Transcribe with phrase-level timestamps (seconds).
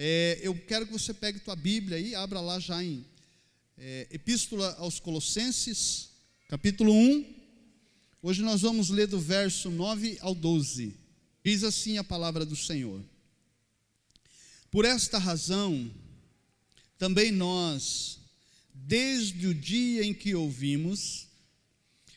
[0.00, 3.04] É, eu quero que você pegue tua Bíblia e abra lá já em
[3.76, 6.10] é, Epístola aos Colossenses,
[6.48, 7.34] capítulo 1.
[8.22, 10.94] Hoje nós vamos ler do verso 9 ao 12.
[11.44, 13.02] Diz assim a palavra do Senhor.
[14.70, 15.90] Por esta razão,
[16.96, 18.20] também nós,
[18.72, 21.26] desde o dia em que ouvimos,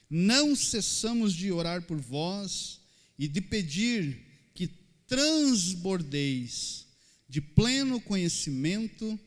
[0.07, 2.79] não cessamos de orar por vós
[3.17, 4.23] e de pedir
[4.53, 4.67] que
[5.07, 6.90] transbordeis
[7.31, 9.17] de pleno conhecimento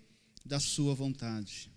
[0.44, 1.70] da Sua vontade,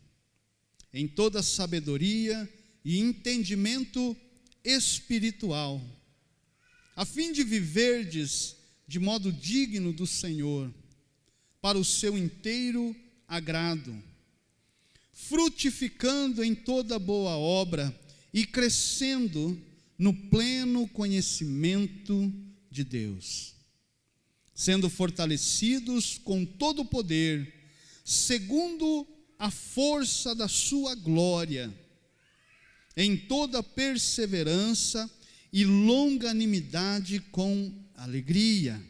[0.92, 2.54] em toda sabedoria
[2.84, 4.14] e entendimento
[4.62, 5.82] espiritual,
[6.98, 10.70] a fim de viverdes de modo digno do Senhor,
[11.62, 12.94] para o seu inteiro
[13.26, 13.98] agrado,
[15.14, 17.98] frutificando em toda boa obra
[18.34, 19.58] e crescendo
[19.98, 22.34] no pleno conhecimento
[22.70, 23.57] de Deus
[24.58, 27.54] sendo fortalecidos com todo o poder,
[28.04, 29.08] segundo
[29.38, 31.72] a força da sua glória,
[32.96, 35.08] em toda perseverança
[35.54, 38.84] e longanimidade com alegria,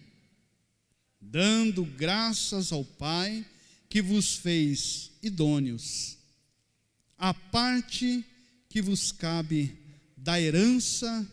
[1.19, 3.45] dando graças ao Pai
[3.89, 6.17] que vos fez idôneos,
[7.17, 8.23] a parte
[8.69, 9.77] que vos cabe
[10.15, 11.29] da herança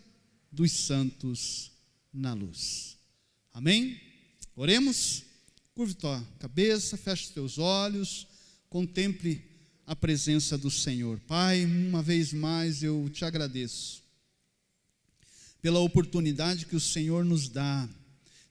[0.51, 1.70] dos santos
[2.12, 2.97] na luz.
[3.53, 4.14] Amém?
[4.56, 5.24] Oremos?
[5.74, 8.28] Curve tua cabeça, feche os teus olhos,
[8.70, 9.42] contemple
[9.84, 11.19] a presença do Senhor.
[11.27, 14.00] Pai, uma vez mais eu te agradeço
[15.61, 17.88] pela oportunidade que o Senhor nos dá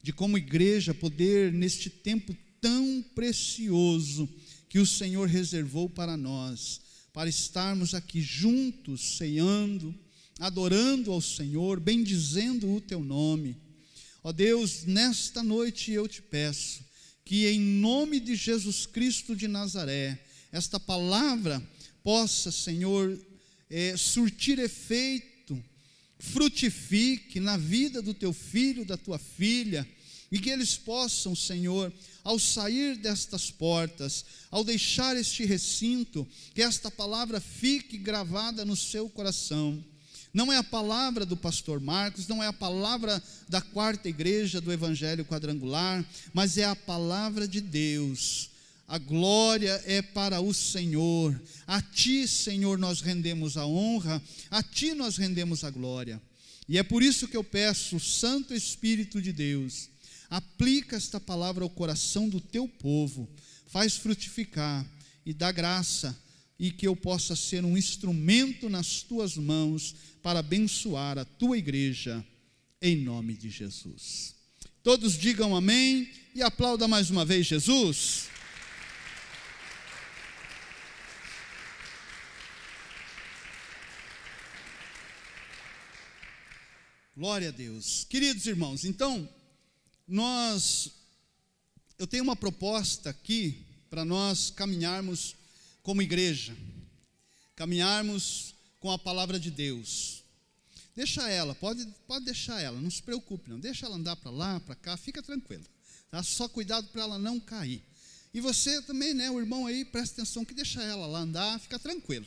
[0.02, 4.28] de, como igreja, poder, neste tempo tão precioso
[4.68, 6.82] que o Senhor reservou para nós,
[7.14, 9.96] para estarmos aqui juntos, ceando,
[10.38, 13.63] adorando ao Senhor, bendizendo o teu nome
[14.26, 16.82] Ó Deus, nesta noite eu te peço
[17.26, 20.18] que, em nome de Jesus Cristo de Nazaré,
[20.50, 21.62] esta palavra
[22.02, 23.20] possa, Senhor,
[23.70, 25.62] é, surtir efeito,
[26.18, 29.86] frutifique na vida do teu filho, da tua filha,
[30.32, 31.92] e que eles possam, Senhor,
[32.24, 39.10] ao sair destas portas, ao deixar este recinto, que esta palavra fique gravada no seu
[39.10, 39.84] coração
[40.34, 44.74] não é a palavra do pastor Marcos, não é a palavra da quarta igreja do
[44.74, 48.50] Evangelho quadrangular, mas é a palavra de Deus.
[48.88, 51.40] A glória é para o Senhor.
[51.68, 56.20] A Ti, Senhor, nós rendemos a honra, a Ti nós rendemos a glória.
[56.68, 59.90] E é por isso que eu peço, Santo Espírito de Deus,
[60.30, 63.30] aplica esta palavra ao coração do Teu povo,
[63.68, 64.84] faz frutificar
[65.26, 66.18] e dá graça
[66.60, 72.26] e que eu possa ser um instrumento nas tuas mãos para abençoar a tua igreja,
[72.82, 74.36] em nome de Jesus.
[74.82, 78.28] Todos digam amém e aplauda mais uma vez Jesus.
[87.16, 88.06] Glória a Deus.
[88.10, 89.30] Queridos irmãos, então,
[90.08, 90.92] nós,
[91.98, 95.36] eu tenho uma proposta aqui para nós caminharmos
[95.84, 96.56] como igreja,
[97.56, 100.24] caminharmos com a palavra de Deus.
[100.96, 103.60] Deixa ela, pode, pode deixar ela, não se preocupe, não.
[103.60, 105.66] Deixa ela andar para lá, para cá, fica tranquilo.
[106.10, 106.24] Tá?
[106.24, 107.84] Só cuidado para ela não cair.
[108.34, 111.78] E você também, né, o irmão aí, presta atenção que deixa ela lá andar, fica
[111.78, 112.26] tranquilo.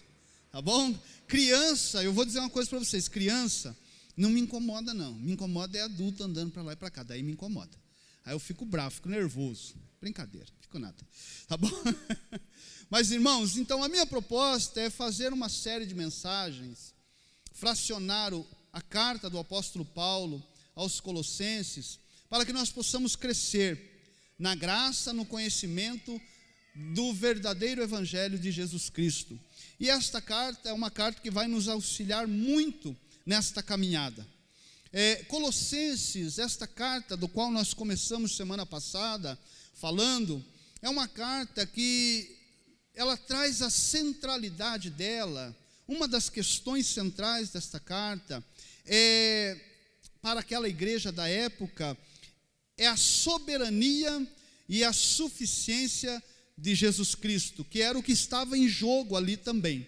[0.52, 0.96] Tá bom?
[1.26, 3.76] Criança, eu vou dizer uma coisa para vocês: criança
[4.16, 5.14] não me incomoda, não.
[5.14, 7.76] Me incomoda é adulto andando para lá e para cá, daí me incomoda.
[8.24, 9.74] Aí eu fico bravo, fico nervoso.
[10.00, 10.96] Brincadeira, fico nada.
[11.46, 11.70] Tá bom?
[12.88, 16.94] Mas, irmãos, então a minha proposta é fazer uma série de mensagens,
[17.52, 18.32] fracionar
[18.72, 20.42] a carta do apóstolo Paulo
[20.74, 21.98] aos Colossenses,
[22.28, 23.96] para que nós possamos crescer
[24.38, 26.20] na graça, no conhecimento
[26.94, 29.38] do verdadeiro Evangelho de Jesus Cristo.
[29.80, 34.26] E esta carta é uma carta que vai nos auxiliar muito nesta caminhada.
[34.92, 39.38] É, Colossenses, esta carta do qual nós começamos semana passada
[39.74, 40.44] falando,
[40.80, 42.35] é uma carta que
[42.96, 45.54] ela traz a centralidade dela.
[45.86, 48.42] Uma das questões centrais desta carta
[48.86, 49.56] é
[50.22, 51.96] para aquela igreja da época
[52.76, 54.26] é a soberania
[54.68, 56.22] e a suficiência
[56.58, 59.86] de Jesus Cristo, que era o que estava em jogo ali também.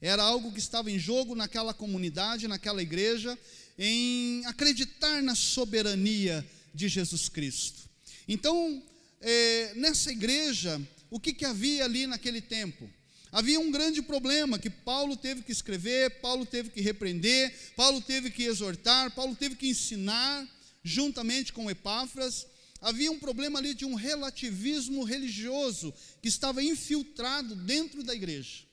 [0.00, 3.38] Era algo que estava em jogo naquela comunidade, naquela igreja,
[3.78, 7.88] em acreditar na soberania de Jesus Cristo.
[8.28, 8.82] Então,
[9.20, 10.80] é, nessa igreja,
[11.12, 12.88] o que, que havia ali naquele tempo?
[13.30, 18.30] Havia um grande problema que Paulo teve que escrever, Paulo teve que repreender, Paulo teve
[18.30, 20.48] que exortar, Paulo teve que ensinar,
[20.82, 22.46] juntamente com Epáfras,
[22.80, 25.92] havia um problema ali de um relativismo religioso
[26.22, 28.64] que estava infiltrado dentro da igreja.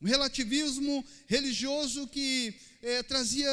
[0.00, 3.48] Um relativismo religioso que eh, trazia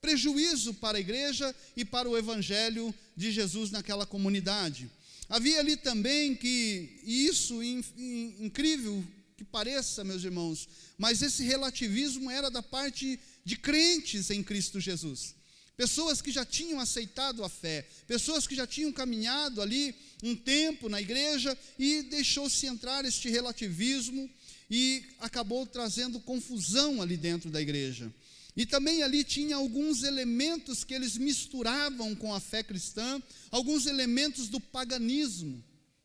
[0.00, 4.88] prejuízo para a igreja e para o evangelho de Jesus naquela comunidade.
[5.34, 9.04] Havia ali também que, e isso in, in, incrível
[9.36, 15.34] que pareça, meus irmãos, mas esse relativismo era da parte de crentes em Cristo Jesus
[15.76, 19.92] pessoas que já tinham aceitado a fé, pessoas que já tinham caminhado ali
[20.22, 24.30] um tempo na igreja e deixou-se entrar este relativismo
[24.70, 28.12] e acabou trazendo confusão ali dentro da igreja.
[28.56, 33.20] E também ali tinha alguns elementos que eles misturavam com a fé cristã,
[33.50, 35.62] alguns elementos do paganismo.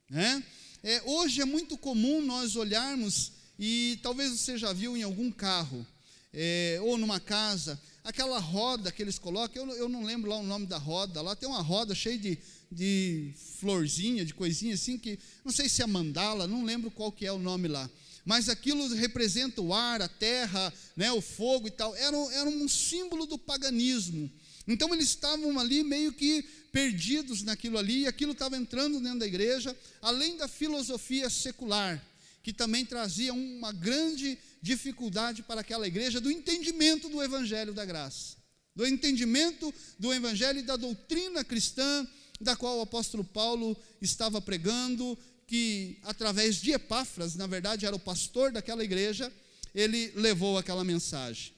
[0.09, 0.43] Né?
[0.83, 5.85] É, hoje é muito comum nós olharmos, e talvez você já viu em algum carro,
[6.33, 10.43] é, ou numa casa, aquela roda que eles colocam, eu, eu não lembro lá o
[10.43, 12.37] nome da roda, lá tem uma roda cheia de,
[12.71, 17.25] de florzinha, de coisinha assim, que não sei se é mandala, não lembro qual que
[17.25, 17.89] é o nome lá.
[18.25, 21.95] Mas aquilo representa o ar, a terra, né, o fogo e tal.
[21.95, 24.29] Era, era um símbolo do paganismo.
[24.67, 29.27] Então eles estavam ali meio que perdidos naquilo ali, e aquilo estava entrando dentro da
[29.27, 31.99] igreja, além da filosofia secular,
[32.43, 38.37] que também trazia uma grande dificuldade para aquela igreja do entendimento do evangelho da graça,
[38.75, 42.07] do entendimento do evangelho e da doutrina cristã
[42.39, 45.17] da qual o apóstolo Paulo estava pregando,
[45.49, 49.33] que através de Epáfras, na verdade era o pastor daquela igreja,
[49.73, 51.51] ele levou aquela mensagem.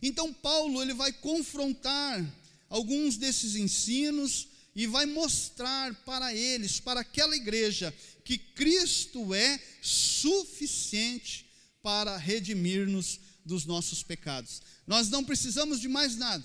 [0.00, 2.24] Então Paulo ele vai confrontar
[2.70, 4.46] alguns desses ensinos
[4.76, 7.92] e vai mostrar para eles, para aquela igreja,
[8.24, 11.50] que Cristo é suficiente
[11.82, 14.62] para redimir-nos dos nossos pecados.
[14.86, 16.44] Nós não precisamos de mais nada.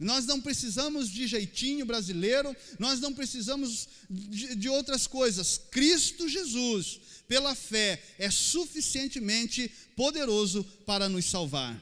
[0.00, 5.60] Nós não precisamos de jeitinho brasileiro, nós não precisamos de, de, outras coisas.
[5.70, 11.78] Cristo Jesus, pela fé, é suficientemente poderoso para nos salvar.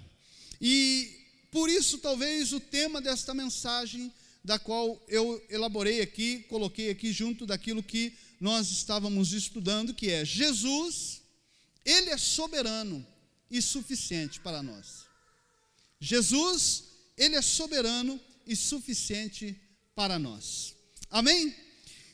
[0.60, 1.10] E
[1.50, 4.12] por isso, talvez, o tema desta mensagem,
[4.44, 10.24] da qual eu elaborei aqui, coloquei aqui junto daquilo que nós estávamos estudando, que é
[10.24, 11.18] Jesus
[11.88, 13.04] ele é soberano
[13.50, 15.06] e suficiente para nós.
[15.98, 16.84] Jesus,
[17.18, 19.60] ele é soberano e suficiente
[19.94, 20.74] para nós.
[21.10, 21.54] Amém?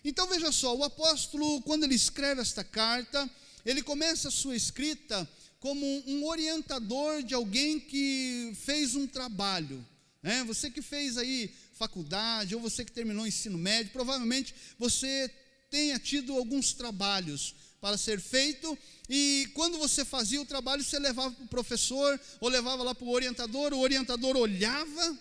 [0.05, 3.31] Então veja só, o apóstolo, quando ele escreve esta carta,
[3.65, 5.29] ele começa a sua escrita
[5.61, 9.87] como um orientador de alguém que fez um trabalho.
[10.23, 10.45] Né?
[10.45, 15.31] Você que fez aí faculdade, ou você que terminou o ensino médio, provavelmente você
[15.71, 18.79] tenha tido alguns trabalhos para ser feito,
[19.11, 23.05] e quando você fazia o trabalho, você levava para o professor, ou levava lá para
[23.05, 25.19] o orientador, o orientador olhava,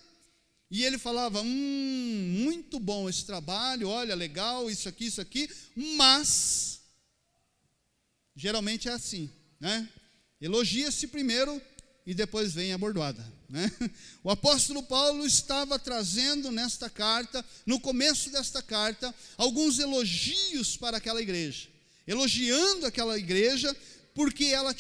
[0.71, 5.50] e ele falava: Hum, muito bom esse trabalho, olha, legal, isso aqui, isso aqui,
[5.98, 6.80] mas,
[8.33, 9.30] geralmente é assim,
[9.60, 9.89] né?
[10.39, 11.62] Elogia-se primeiro
[12.06, 13.30] e depois vem a bordoada.
[13.50, 13.69] Né?
[14.24, 21.21] O apóstolo Paulo estava trazendo nesta carta, no começo desta carta, alguns elogios para aquela
[21.21, 21.73] igreja
[22.08, 23.76] elogiando aquela igreja,
[24.14, 24.76] porque ela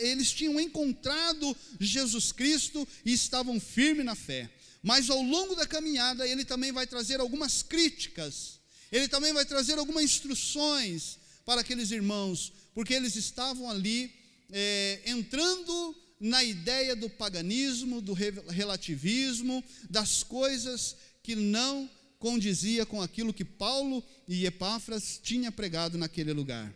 [0.00, 4.50] eles tinham encontrado Jesus Cristo e estavam firmes na fé.
[4.82, 8.60] Mas ao longo da caminhada, ele também vai trazer algumas críticas,
[8.90, 14.10] ele também vai trazer algumas instruções para aqueles irmãos, porque eles estavam ali
[14.50, 21.90] é, entrando na ideia do paganismo, do relativismo, das coisas que não
[22.20, 26.72] condizia com aquilo que Paulo e Epáfras tinha pregado naquele lugar.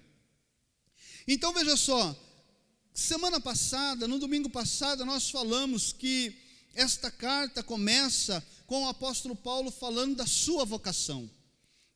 [1.29, 2.19] Então veja só,
[2.95, 6.35] semana passada, no domingo passado, nós falamos que
[6.75, 11.31] esta carta começa com o apóstolo Paulo falando da sua vocação.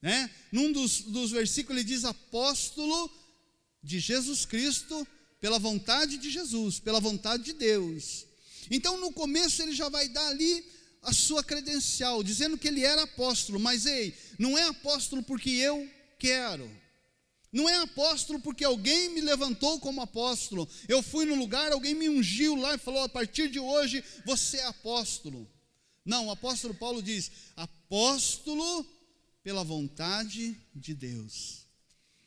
[0.00, 0.30] Né?
[0.52, 3.10] Num dos, dos versículos ele diz apóstolo
[3.82, 5.08] de Jesus Cristo,
[5.40, 8.26] pela vontade de Jesus, pela vontade de Deus.
[8.70, 10.64] Então no começo ele já vai dar ali
[11.02, 15.88] a sua credencial, dizendo que ele era apóstolo, mas ei, não é apóstolo porque eu
[16.18, 16.70] quero.
[17.50, 20.68] Não é apóstolo porque alguém me levantou como apóstolo.
[20.86, 24.58] Eu fui no lugar, alguém me ungiu lá e falou: a partir de hoje você
[24.58, 25.48] é apóstolo.
[26.04, 28.86] Não, o apóstolo Paulo diz: apóstolo
[29.42, 31.66] pela vontade de Deus.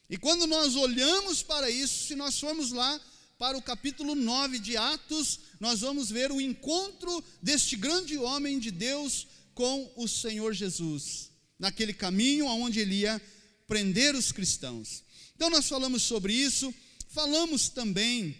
[0.09, 2.99] E quando nós olhamos para isso, se nós formos lá
[3.41, 8.69] para o capítulo 9 de Atos, nós vamos ver o encontro deste grande homem de
[8.69, 13.19] Deus com o Senhor Jesus, naquele caminho aonde ele ia
[13.67, 15.03] prender os cristãos.
[15.35, 16.71] Então nós falamos sobre isso,
[17.07, 18.37] falamos também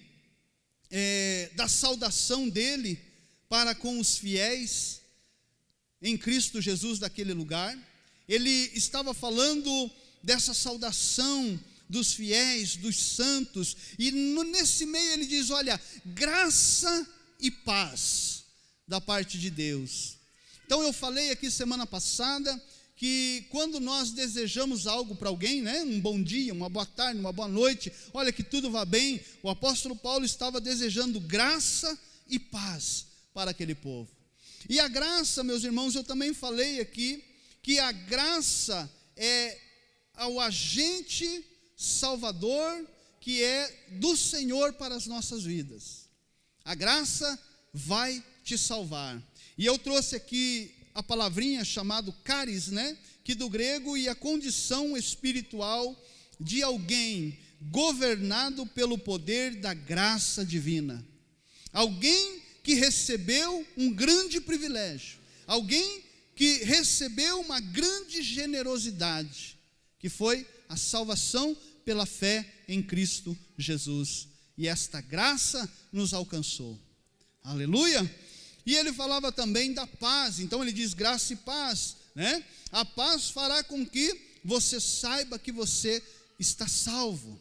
[0.92, 3.00] é, da saudação dele
[3.50, 5.02] para com os fiéis
[6.00, 7.76] em Cristo Jesus daquele lugar.
[8.28, 9.90] ele estava falando
[10.22, 11.60] dessa saudação
[11.92, 17.08] dos fiéis, dos santos, e no, nesse meio ele diz: olha, graça
[17.40, 18.46] e paz
[18.88, 20.18] da parte de Deus.
[20.66, 22.60] Então eu falei aqui semana passada
[22.96, 27.34] que quando nós desejamos algo para alguém, né, um bom dia, uma boa tarde, uma
[27.34, 33.08] boa noite, olha que tudo vá bem, o apóstolo Paulo estava desejando graça e paz
[33.34, 34.10] para aquele povo.
[34.70, 37.24] E a graça, meus irmãos, eu também falei aqui
[37.62, 39.60] que a graça é
[40.14, 41.44] ao agente
[41.82, 42.88] salvador
[43.20, 46.10] que é do Senhor para as nossas vidas.
[46.64, 47.40] A graça
[47.74, 49.22] vai te salvar.
[49.58, 52.98] E eu trouxe aqui a palavrinha chamado caris, né?
[53.24, 55.96] Que do grego e a condição espiritual
[56.40, 61.06] de alguém governado pelo poder da graça divina.
[61.72, 66.04] Alguém que recebeu um grande privilégio, alguém
[66.36, 69.58] que recebeu uma grande generosidade,
[70.00, 74.28] que foi a salvação pela fé em Cristo Jesus.
[74.58, 76.80] E esta graça nos alcançou.
[77.44, 78.10] Aleluia!
[78.66, 82.44] E ele falava também da paz, então ele diz graça e paz, né?
[82.72, 86.02] A paz fará com que você saiba que você
[86.40, 87.40] está salvo.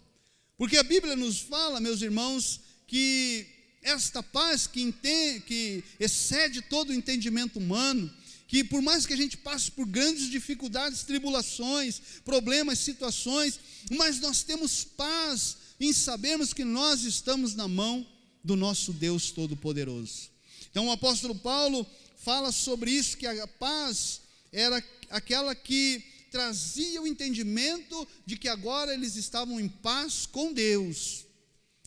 [0.56, 3.46] Porque a Bíblia nos fala, meus irmãos, que
[3.82, 8.12] esta paz que, entende, que excede todo o entendimento humano,
[8.50, 13.60] que por mais que a gente passe por grandes dificuldades, tribulações, problemas, situações,
[13.92, 18.04] mas nós temos paz em sabermos que nós estamos na mão
[18.42, 20.30] do nosso Deus Todo-Poderoso.
[20.68, 26.02] Então o apóstolo Paulo fala sobre isso, que a paz era aquela que
[26.32, 31.24] trazia o entendimento de que agora eles estavam em paz com Deus.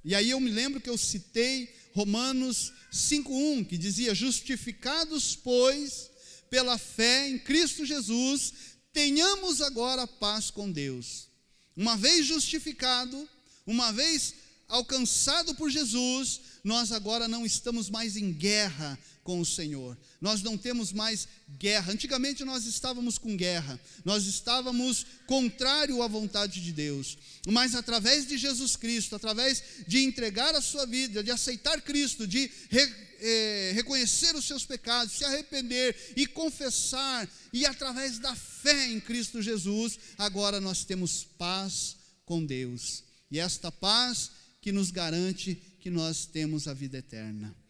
[0.05, 6.12] E aí eu me lembro que eu citei Romanos 5:1, que dizia: "Justificados, pois,
[6.53, 8.53] pela fé em Cristo Jesus,
[8.93, 11.27] tenhamos agora paz com Deus."
[11.75, 13.27] Uma vez justificado,
[13.65, 14.35] uma vez
[14.67, 19.97] alcançado por Jesus, nós agora não estamos mais em guerra com o Senhor.
[20.19, 21.27] Nós não temos mais
[21.57, 21.93] guerra.
[21.93, 23.79] Antigamente nós estávamos com guerra.
[24.03, 27.17] Nós estávamos contrário à vontade de Deus.
[27.47, 32.51] Mas através de Jesus Cristo, através de entregar a sua vida, de aceitar Cristo, de
[32.69, 38.99] re, eh, reconhecer os seus pecados, se arrepender e confessar, e através da fé em
[38.99, 43.03] Cristo Jesus, agora nós temos paz com Deus.
[43.31, 47.62] E esta paz que nos garante que nós temos a vida eterna.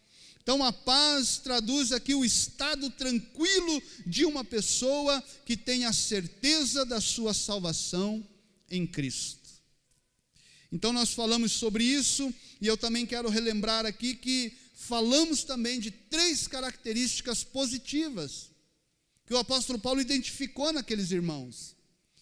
[0.44, 6.84] Então, a paz traduz aqui o estado tranquilo de uma pessoa que tem a certeza
[6.84, 8.22] da sua salvação
[8.70, 9.40] em Cristo.
[10.70, 15.90] Então, nós falamos sobre isso, e eu também quero relembrar aqui que falamos também de
[15.90, 18.50] três características positivas
[19.26, 21.74] que o apóstolo Paulo identificou naqueles irmãos.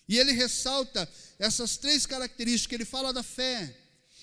[0.08, 1.10] E ele ressalta
[1.40, 3.81] essas três características, ele fala da fé,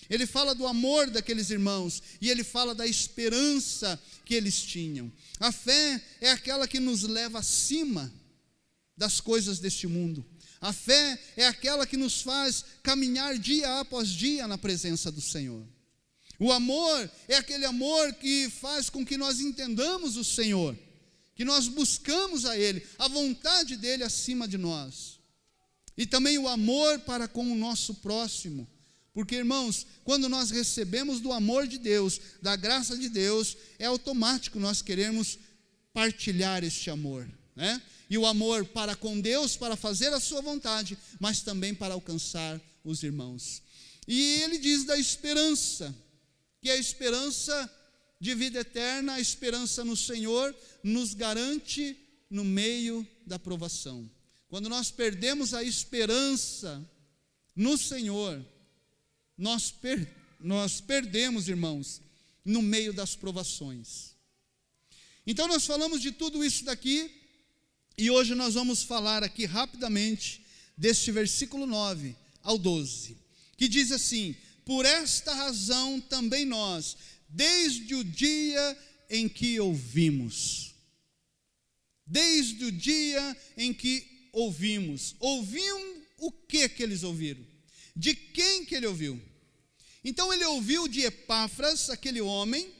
[0.10, 5.12] ele fala do amor daqueles irmãos e ele fala da esperança que eles tinham.
[5.40, 8.12] A fé é aquela que nos leva acima
[8.98, 10.26] das coisas deste mundo.
[10.60, 15.64] A fé é aquela que nos faz caminhar dia após dia na presença do Senhor.
[16.40, 20.76] O amor é aquele amor que faz com que nós entendamos o Senhor,
[21.36, 25.20] que nós buscamos a Ele, a vontade dEle acima de nós.
[25.96, 28.68] E também o amor para com o nosso próximo
[29.20, 34.58] porque, irmãos, quando nós recebemos do amor de Deus, da graça de Deus, é automático
[34.62, 35.38] nós queremos
[35.92, 37.82] partilhar este amor, né?
[38.10, 42.62] E o amor para com Deus, para fazer a sua vontade, mas também para alcançar
[42.82, 43.62] os irmãos.
[44.08, 45.94] E ele diz da esperança,
[46.62, 47.70] que a esperança
[48.22, 51.98] de vida eterna, a esperança no Senhor, nos garante
[52.30, 54.10] no meio da provação.
[54.48, 56.82] Quando nós perdemos a esperança
[57.54, 58.42] no Senhor,
[59.40, 60.06] nós, per,
[60.38, 62.02] nós perdemos, irmãos,
[62.44, 64.12] no meio das provações.
[65.26, 67.10] Então nós falamos de tudo isso daqui,
[67.98, 70.46] e hoje nós vamos falar aqui rapidamente
[70.78, 73.18] deste versículo 9 ao 12,
[73.58, 76.98] que diz assim: Por esta razão também nós,
[77.30, 78.78] desde o dia
[79.10, 80.76] em que ouvimos,
[82.06, 87.46] desde o dia em que ouvimos, ouviam o que que eles ouviram?
[87.96, 89.29] De quem que ele ouviu?
[90.04, 92.74] Então ele ouviu de Epáfras, aquele homem,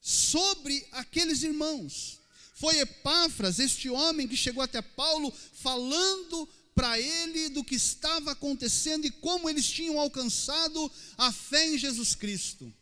[0.00, 2.20] sobre aqueles irmãos.
[2.54, 9.06] Foi Epáfras, este homem que chegou até Paulo, falando para ele do que estava acontecendo
[9.06, 12.72] e como eles tinham alcançado a fé em Jesus Cristo.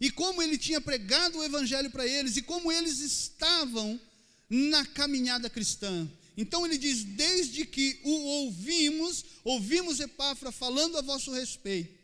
[0.00, 4.00] E como ele tinha pregado o evangelho para eles e como eles estavam
[4.48, 6.08] na caminhada cristã.
[6.36, 11.97] Então ele diz: Desde que o ouvimos, ouvimos Epáfra falando a vosso respeito.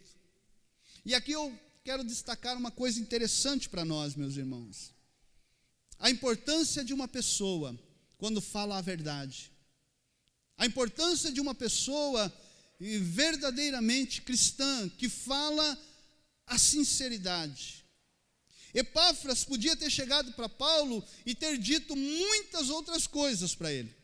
[1.05, 1.53] E aqui eu
[1.85, 4.95] quero destacar uma coisa interessante para nós, meus irmãos.
[5.99, 7.79] A importância de uma pessoa
[8.17, 9.53] quando fala a verdade.
[10.57, 12.33] A importância de uma pessoa
[12.81, 15.79] verdadeiramente cristã que fala
[16.47, 17.85] a sinceridade.
[18.73, 23.95] Epáfras podia ter chegado para Paulo e ter dito muitas outras coisas para ele.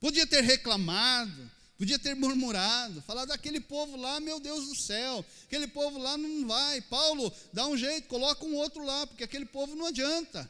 [0.00, 1.50] Podia ter reclamado,
[1.82, 6.46] podia ter murmurado, falar daquele povo lá, meu Deus do céu, aquele povo lá não
[6.46, 6.80] vai.
[6.82, 10.48] Paulo, dá um jeito, coloca um outro lá, porque aquele povo não adianta.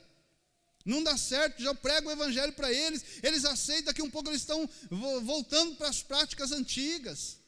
[0.84, 4.42] Não dá certo, já prego o evangelho para eles, eles aceitam, daqui um pouco eles
[4.42, 4.68] estão
[5.22, 7.38] voltando para as práticas antigas.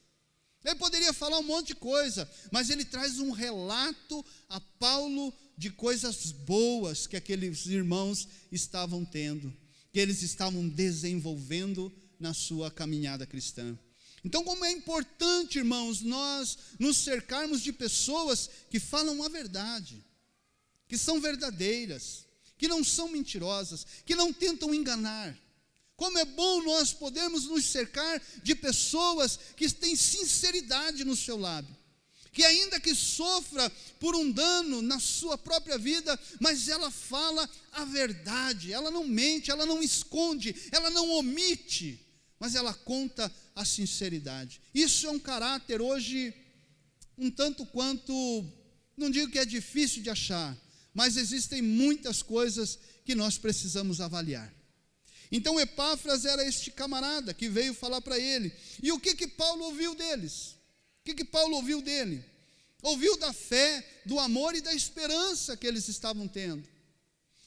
[0.64, 5.68] Ele poderia falar um monte de coisa, mas ele traz um relato a Paulo de
[5.68, 9.54] coisas boas que aqueles irmãos estavam tendo
[9.94, 11.90] que eles estavam desenvolvendo
[12.24, 13.78] na sua caminhada cristã.
[14.24, 20.02] Então, como é importante, irmãos, nós nos cercarmos de pessoas que falam a verdade,
[20.88, 22.24] que são verdadeiras,
[22.56, 25.38] que não são mentirosas, que não tentam enganar.
[25.96, 31.76] Como é bom nós podermos nos cercar de pessoas que têm sinceridade no seu lábio
[32.34, 37.84] que ainda que sofra por um dano na sua própria vida, mas ela fala a
[37.84, 42.03] verdade, ela não mente, ela não esconde, ela não omite,
[42.38, 44.60] mas ela conta a sinceridade.
[44.74, 46.34] Isso é um caráter hoje
[47.16, 48.44] um tanto quanto,
[48.96, 50.56] não digo que é difícil de achar,
[50.92, 54.52] mas existem muitas coisas que nós precisamos avaliar.
[55.30, 58.52] Então Epáfras era este camarada que veio falar para ele.
[58.82, 60.56] E o que que Paulo ouviu deles?
[61.00, 62.24] O que, que Paulo ouviu dele?
[62.82, 66.66] Ouviu da fé, do amor e da esperança que eles estavam tendo.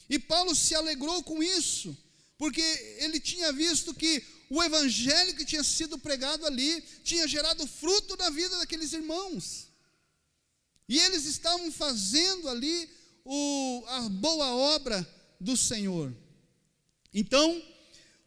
[0.09, 1.95] E Paulo se alegrou com isso,
[2.37, 2.61] porque
[2.99, 8.29] ele tinha visto que o evangelho que tinha sido pregado ali tinha gerado fruto na
[8.29, 9.67] vida daqueles irmãos.
[10.87, 12.89] E eles estavam fazendo ali
[13.25, 15.05] o, a boa obra
[15.39, 16.15] do Senhor.
[17.13, 17.61] Então,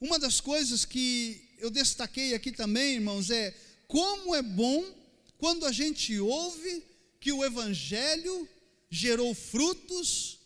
[0.00, 3.54] uma das coisas que eu destaquei aqui também, irmãos, é
[3.86, 4.84] como é bom
[5.38, 6.84] quando a gente ouve
[7.18, 8.48] que o Evangelho
[8.90, 10.38] gerou frutos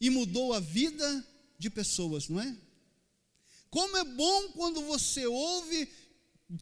[0.00, 1.26] e mudou a vida
[1.58, 2.56] de pessoas, não é?
[3.74, 5.88] Como é bom quando você ouve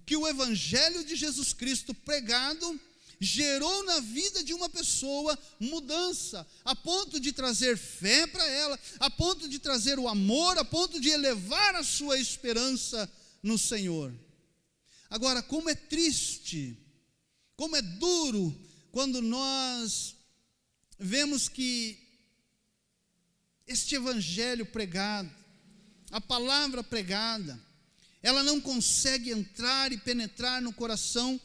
[0.07, 2.81] que o Evangelho de Jesus Cristo pregado
[3.21, 9.11] gerou na vida de uma pessoa mudança, a ponto de trazer fé para ela, a
[9.11, 14.11] ponto de trazer o amor, a ponto de elevar a sua esperança no Senhor.
[15.11, 16.79] Agora, como é triste
[17.63, 18.53] como é duro
[18.91, 20.17] quando nós
[20.99, 21.97] vemos que
[23.67, 25.31] este evangelho pregado,
[26.13, 27.59] a palavra pregada,
[28.23, 31.41] ela não consegue entrar e penetrar no coração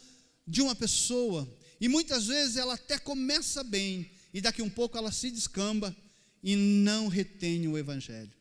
[0.45, 1.47] de uma pessoa.
[1.79, 5.95] E muitas vezes ela até começa bem, e daqui um pouco ela se descamba
[6.43, 8.31] e não retém o evangelho.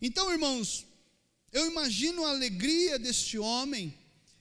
[0.00, 0.86] Então, irmãos,
[1.52, 3.92] eu imagino a alegria deste homem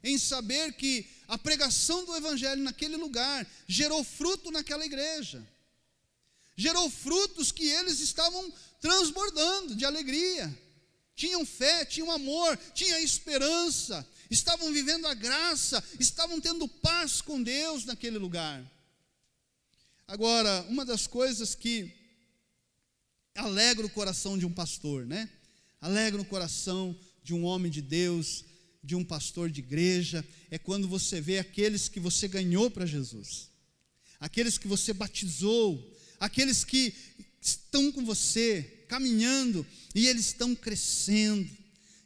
[0.03, 5.47] em saber que a pregação do Evangelho naquele lugar gerou fruto naquela igreja,
[6.57, 10.53] gerou frutos que eles estavam transbordando de alegria,
[11.15, 17.85] tinham fé, tinham amor, tinham esperança, estavam vivendo a graça, estavam tendo paz com Deus
[17.85, 18.63] naquele lugar.
[20.07, 21.91] Agora, uma das coisas que
[23.35, 25.29] alegra o coração de um pastor, né?
[25.79, 28.45] Alegra o coração de um homem de Deus,
[28.83, 33.49] de um pastor de igreja é quando você vê aqueles que você ganhou para Jesus,
[34.19, 36.93] aqueles que você batizou, aqueles que
[37.43, 41.49] estão com você, caminhando, e eles estão crescendo,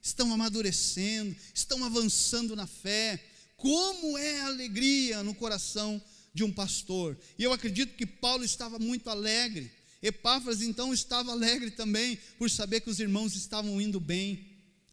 [0.02, 3.23] estão amadurecendo, estão avançando na fé.
[3.56, 6.02] Como é a alegria no coração
[6.34, 7.17] de um pastor.
[7.38, 9.71] E eu acredito que Paulo estava muito alegre.
[10.02, 14.45] Epáfras então estava alegre também por saber que os irmãos estavam indo bem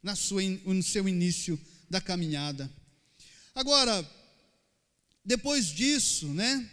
[0.02, 2.70] na sua, no seu início da caminhada.
[3.54, 4.10] Agora,
[5.24, 6.70] depois disso, né?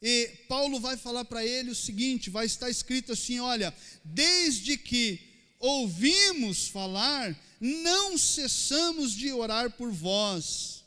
[0.00, 5.20] E Paulo vai falar para ele o seguinte: vai estar escrito assim: olha, desde que
[5.58, 10.84] ouvimos falar, não cessamos de orar por vós,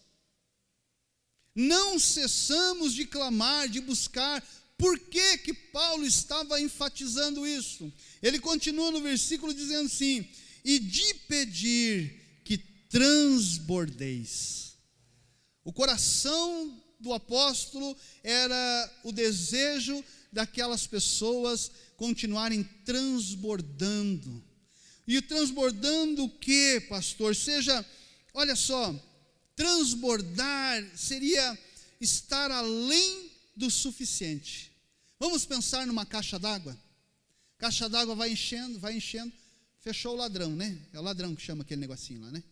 [1.56, 4.48] não cessamos de clamar, de buscar.
[4.78, 7.92] Por que, que Paulo estava enfatizando isso?
[8.24, 10.28] Ele continua no versículo dizendo assim:
[10.64, 12.20] e de pedir
[12.90, 14.78] transbordeis.
[15.64, 24.44] O coração do apóstolo era o desejo daquelas pessoas continuarem transbordando.
[25.08, 27.36] E transbordando o que, pastor?
[27.36, 27.86] Seja
[28.34, 28.94] olha só,
[29.56, 31.58] transbordar seria
[32.00, 34.72] estar além do suficiente.
[35.20, 36.78] Vamos pensar numa caixa d'água.
[37.58, 39.34] Caixa d'água vai enchendo, vai enchendo.
[39.80, 40.78] Fechou o ladrão, né?
[40.94, 42.44] É o ladrão que chama aquele negocinho lá, né?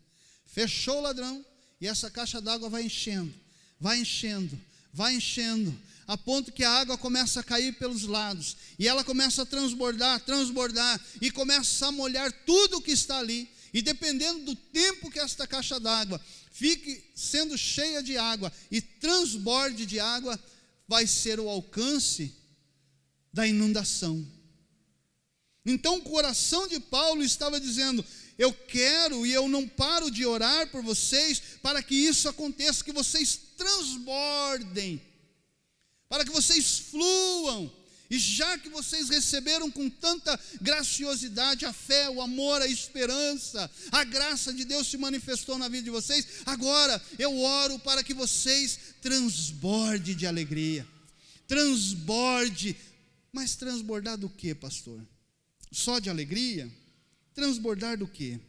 [0.46, 1.46] Fechou o ladrão
[1.80, 3.34] e essa caixa d'água vai enchendo,
[3.80, 4.60] vai enchendo,
[4.94, 9.42] vai enchendo, a ponto que a água começa a cair pelos lados, e ela começa
[9.42, 13.50] a transbordar, transbordar, e começa a molhar tudo que está ali.
[13.74, 16.20] E dependendo do tempo que esta caixa d'água
[16.52, 20.40] fique sendo cheia de água e transborde de água,
[20.88, 22.34] vai ser o alcance
[23.34, 24.26] da inundação.
[25.66, 28.04] Então o coração de Paulo estava dizendo:
[28.38, 32.92] Eu quero e eu não paro de orar por vocês para que isso aconteça, que
[32.92, 35.02] vocês transbordem,
[36.08, 37.72] para que vocês fluam.
[38.10, 44.04] E já que vocês receberam com tanta graciosidade a fé, o amor, a esperança, a
[44.04, 48.80] graça de Deus se manifestou na vida de vocês, agora eu oro para que vocês
[49.02, 50.88] transborde de alegria.
[51.48, 52.78] Transborde.
[53.32, 55.06] Mas transbordar do que, pastor?
[55.72, 56.72] Só de alegria?
[57.38, 58.40] Transbordar do quê?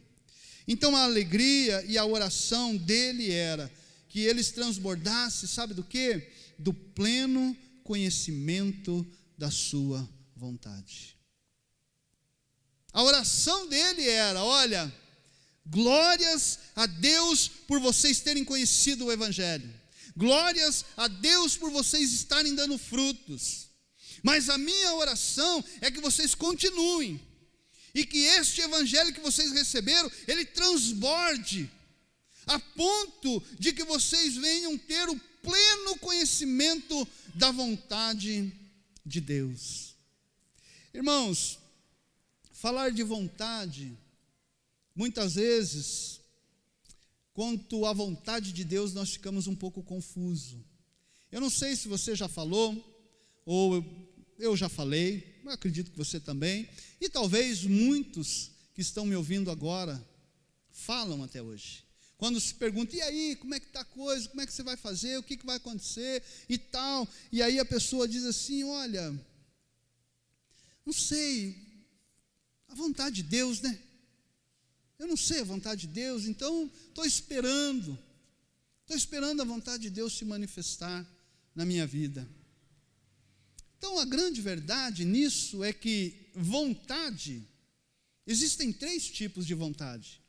[0.67, 3.71] Então a alegria e a oração dele era
[4.07, 6.27] que eles transbordassem, sabe do que?
[6.57, 11.15] Do pleno conhecimento da sua vontade.
[12.91, 14.91] A oração dele era: olha,
[15.67, 19.71] glórias a Deus por vocês terem conhecido o Evangelho,
[20.17, 23.67] glórias a Deus por vocês estarem dando frutos.
[24.23, 27.28] Mas a minha oração é que vocês continuem
[27.99, 31.69] e que este evangelho que vocês receberam, ele transborde
[32.47, 38.53] a ponto de que vocês venham ter o pleno conhecimento da vontade
[39.05, 39.95] de Deus.
[40.93, 41.59] Irmãos,
[42.53, 43.97] falar de vontade,
[44.95, 46.21] muitas vezes,
[47.33, 50.61] quanto à vontade de Deus, nós ficamos um pouco confusos.
[51.29, 52.81] Eu não sei se você já falou,
[53.45, 53.85] ou
[54.37, 56.67] eu já falei, acredito que você também,
[56.99, 60.03] e talvez muitos que estão me ouvindo agora
[60.71, 61.83] falam até hoje.
[62.17, 64.63] Quando se pergunta, e aí, como é que está a coisa, como é que você
[64.63, 66.21] vai fazer, o que, que vai acontecer?
[66.49, 69.17] E tal, e aí a pessoa diz assim: olha,
[70.85, 71.55] não sei,
[72.67, 73.79] a vontade de Deus, né?
[74.97, 77.97] Eu não sei a vontade de Deus, então estou esperando,
[78.81, 81.07] estou esperando a vontade de Deus se manifestar
[81.55, 82.27] na minha vida.
[83.79, 87.47] Então, a grande verdade nisso é que vontade,
[88.27, 90.21] existem três tipos de vontade.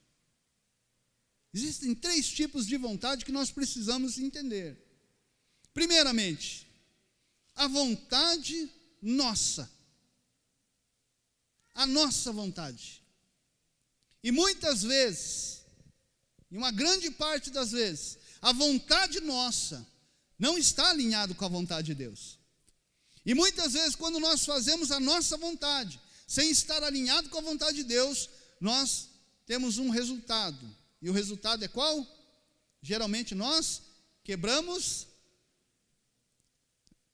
[1.52, 4.78] Existem três tipos de vontade que nós precisamos entender.
[5.74, 6.64] Primeiramente,
[7.56, 8.70] a vontade
[9.02, 9.68] nossa.
[11.74, 13.02] A nossa vontade.
[14.22, 15.64] E muitas vezes,
[16.52, 19.84] em uma grande parte das vezes, a vontade nossa
[20.38, 22.39] não está alinhado com a vontade de Deus.
[23.30, 27.76] E muitas vezes, quando nós fazemos a nossa vontade, sem estar alinhado com a vontade
[27.76, 28.28] de Deus,
[28.60, 29.08] nós
[29.46, 30.68] temos um resultado.
[31.00, 32.04] E o resultado é qual?
[32.82, 33.82] Geralmente nós
[34.24, 35.06] quebramos.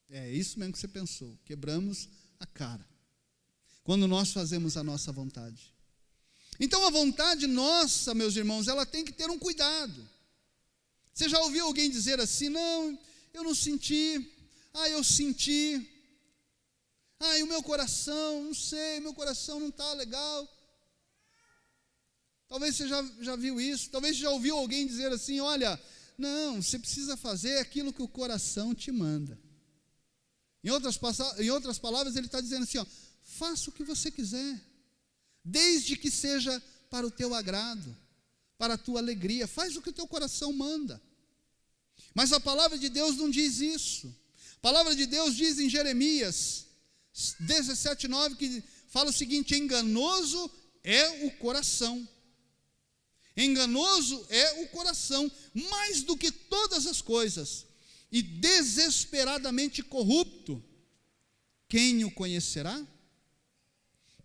[0.08, 1.38] É isso mesmo que você pensou.
[1.44, 2.08] Quebramos
[2.40, 2.88] a cara.
[3.84, 5.70] Quando nós fazemos a nossa vontade.
[6.58, 10.08] Então a vontade nossa, meus irmãos, ela tem que ter um cuidado.
[11.12, 12.98] Você já ouviu alguém dizer assim: não,
[13.34, 14.34] eu não senti,
[14.72, 15.92] ah, eu senti.
[17.18, 20.48] E o meu coração, não sei, meu coração não está legal.
[22.48, 25.80] Talvez você já, já viu isso, talvez já ouviu alguém dizer assim: olha,
[26.16, 29.38] não, você precisa fazer aquilo que o coração te manda.
[30.62, 30.98] Em outras,
[31.38, 32.86] em outras palavras, ele está dizendo assim: ó,
[33.22, 34.60] faça o que você quiser,
[35.44, 37.96] desde que seja para o teu agrado,
[38.58, 41.02] para a tua alegria, faz o que o teu coração manda.
[42.14, 44.14] Mas a palavra de Deus não diz isso.
[44.56, 46.65] A palavra de Deus diz em Jeremias
[47.40, 50.50] 17, 9, que fala o seguinte: enganoso
[50.84, 52.06] é o coração.
[53.36, 57.66] Enganoso é o coração, mais do que todas as coisas,
[58.10, 60.62] e desesperadamente corrupto.
[61.68, 62.86] Quem o conhecerá?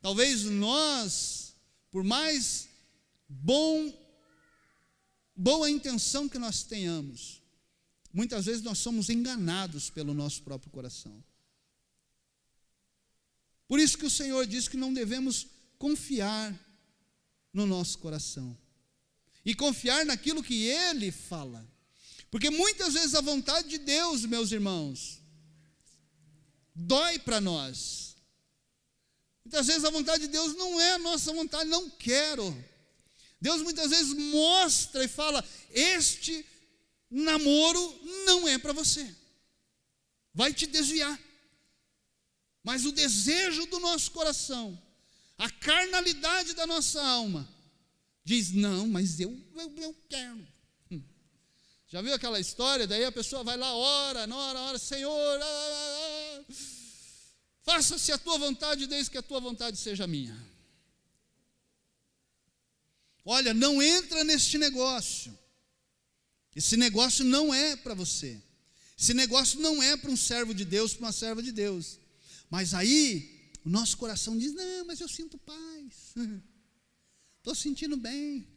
[0.02, 1.56] Talvez nós,
[1.92, 2.70] por mais
[3.28, 3.94] bom,
[5.36, 7.42] boa intenção que nós tenhamos,
[8.14, 11.24] muitas vezes nós somos enganados pelo nosso próprio coração.
[13.72, 16.54] Por isso que o Senhor diz que não devemos confiar
[17.54, 18.58] no nosso coração
[19.46, 21.66] e confiar naquilo que Ele fala.
[22.30, 25.22] Porque muitas vezes a vontade de Deus, meus irmãos,
[26.76, 28.18] dói para nós.
[29.46, 32.54] Muitas vezes a vontade de Deus não é a nossa vontade, não quero.
[33.40, 36.46] Deus muitas vezes mostra e fala: Este
[37.10, 39.16] namoro não é para você,
[40.34, 41.18] vai te desviar.
[42.64, 44.80] Mas o desejo do nosso coração,
[45.38, 47.48] a carnalidade da nossa alma,
[48.24, 50.48] diz: Não, mas eu, eu, eu quero.
[50.92, 51.02] Hum.
[51.88, 52.86] Já viu aquela história?
[52.86, 56.54] Daí a pessoa vai lá, ora, ora, ora, Senhor, ah, ah, ah,
[57.64, 60.52] faça-se a tua vontade, desde que a tua vontade seja minha.
[63.26, 65.38] Olha, não entra neste negócio.
[66.56, 68.42] Esse negócio não é para você.
[68.98, 72.01] Esse negócio não é para um servo de Deus, para uma serva de Deus.
[72.52, 76.14] Mas aí, o nosso coração diz: não, mas eu sinto paz.
[77.40, 78.48] Estou sentindo bem.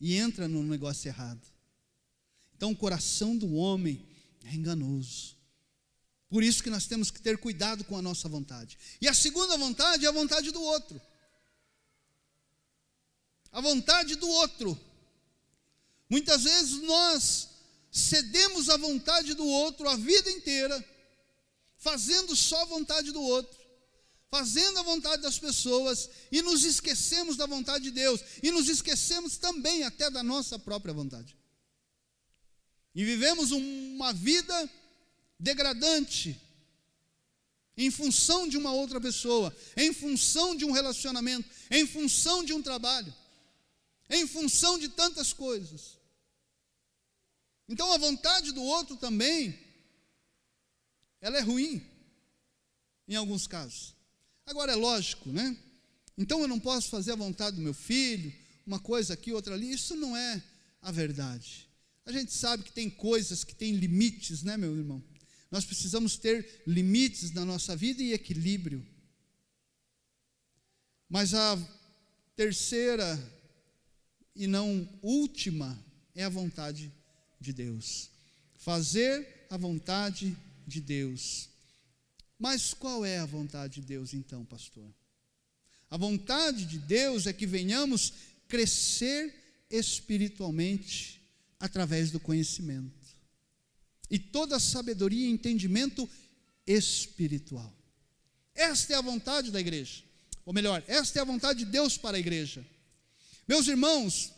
[0.00, 1.46] E entra no negócio errado.
[2.56, 4.04] Então, o coração do homem
[4.44, 5.36] é enganoso.
[6.28, 8.76] Por isso que nós temos que ter cuidado com a nossa vontade.
[9.00, 11.00] E a segunda vontade é a vontade do outro
[13.52, 14.78] a vontade do outro.
[16.08, 17.48] Muitas vezes nós
[17.90, 20.82] cedemos a vontade do outro a vida inteira,
[21.82, 23.58] fazendo só a vontade do outro,
[24.30, 29.36] fazendo a vontade das pessoas e nos esquecemos da vontade de Deus e nos esquecemos
[29.36, 31.36] também até da nossa própria vontade.
[32.94, 34.70] E vivemos uma vida
[35.38, 36.40] degradante
[37.76, 42.62] em função de uma outra pessoa, em função de um relacionamento, em função de um
[42.62, 43.12] trabalho
[44.12, 45.98] em função de tantas coisas.
[47.68, 49.58] Então a vontade do outro também,
[51.22, 51.80] ela é ruim,
[53.08, 53.94] em alguns casos.
[54.44, 55.56] Agora é lógico, né?
[56.18, 58.30] Então eu não posso fazer a vontade do meu filho,
[58.66, 60.42] uma coisa aqui, outra ali, isso não é
[60.82, 61.68] a verdade.
[62.04, 65.02] A gente sabe que tem coisas que têm limites, né, meu irmão?
[65.50, 68.84] Nós precisamos ter limites na nossa vida e equilíbrio.
[71.08, 71.58] Mas a
[72.34, 73.18] terceira
[74.34, 75.78] e não última
[76.14, 76.92] é a vontade
[77.38, 78.10] de Deus.
[78.58, 81.50] Fazer a vontade de Deus.
[82.38, 84.92] Mas qual é a vontade de Deus então, pastor?
[85.90, 88.12] A vontade de Deus é que venhamos
[88.48, 89.32] crescer
[89.70, 91.22] espiritualmente
[91.60, 93.16] através do conhecimento.
[94.10, 96.08] E toda sabedoria e entendimento
[96.66, 97.72] espiritual.
[98.54, 100.02] Esta é a vontade da igreja.
[100.44, 102.66] Ou melhor, esta é a vontade de Deus para a igreja.
[103.46, 104.32] Meus irmãos,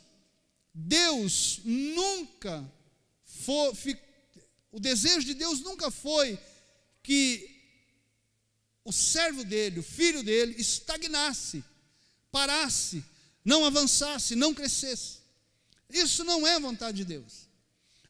[0.73, 2.71] Deus nunca
[3.25, 3.99] foi,
[4.75, 6.37] o desejo de Deus nunca foi
[7.01, 7.49] que
[8.85, 11.63] o servo dele, o filho dele, estagnasse,
[12.33, 13.05] parasse,
[13.45, 15.19] não avançasse, não crescesse.
[15.89, 17.49] Isso não é vontade de Deus.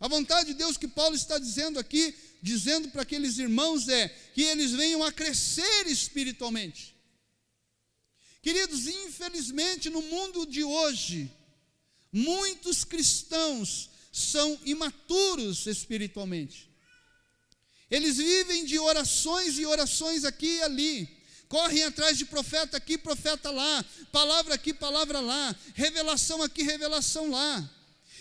[0.00, 4.40] A vontade de Deus que Paulo está dizendo aqui, dizendo para aqueles irmãos, é que
[4.40, 6.96] eles venham a crescer espiritualmente.
[8.40, 11.30] Queridos, infelizmente no mundo de hoje,
[12.10, 16.70] muitos cristãos são imaturos espiritualmente.
[17.90, 21.08] Eles vivem de orações e orações aqui e ali,
[21.48, 27.68] correm atrás de profeta aqui, profeta lá, palavra aqui, palavra lá, revelação aqui, revelação lá.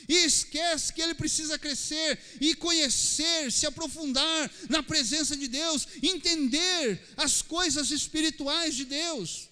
[0.10, 7.08] E esquece que ele precisa crescer e conhecer, se aprofundar na presença de Deus, entender
[7.16, 9.48] as coisas espirituais de Deus.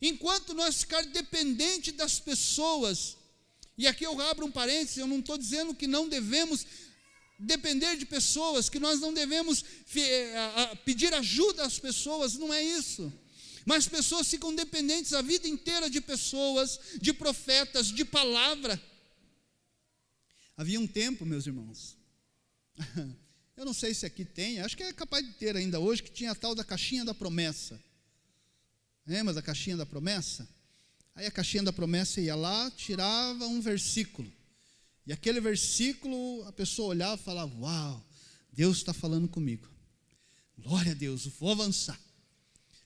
[0.00, 3.16] Enquanto nós ficar dependente das pessoas,
[3.76, 6.66] e aqui eu abro um parênteses, eu não estou dizendo que não devemos
[7.38, 9.64] depender de pessoas, que nós não devemos
[9.96, 13.12] eh, pedir ajuda às pessoas, não é isso.
[13.64, 18.80] Mas pessoas ficam dependentes a vida inteira de pessoas, de profetas, de palavra.
[20.56, 21.96] Havia um tempo, meus irmãos,
[23.56, 26.10] eu não sei se aqui tem, acho que é capaz de ter ainda hoje, que
[26.10, 27.82] tinha a tal da caixinha da promessa.
[29.06, 30.48] Lembra da caixinha da promessa?
[31.14, 34.32] Aí a caixinha da promessa ia lá, tirava um versículo.
[35.06, 38.06] E aquele versículo, a pessoa olhava e falava: Uau,
[38.52, 39.68] Deus está falando comigo.
[40.58, 41.98] Glória a Deus, vou avançar.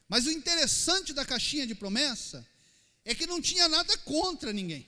[0.09, 2.47] Mas o interessante da caixinha de promessa
[3.05, 4.87] é que não tinha nada contra ninguém.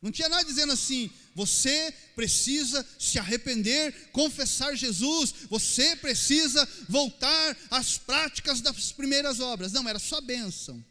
[0.00, 7.98] Não tinha nada dizendo assim, você precisa se arrepender, confessar Jesus, você precisa voltar às
[7.98, 9.72] práticas das primeiras obras.
[9.72, 10.84] Não, era só bênção.